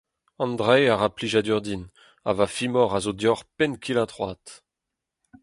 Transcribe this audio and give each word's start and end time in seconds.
An 0.43 0.51
dra-se 0.59 0.87
a 0.93 0.95
ra 0.95 1.09
plijadur 1.15 1.61
din 1.65 1.83
ha 2.25 2.31
va 2.37 2.47
femoc’h 2.57 2.97
a 2.97 2.99
zo 3.05 3.13
deoc’h 3.21 3.43
penn-kil-ha 3.57 4.05
troad. 4.11 4.43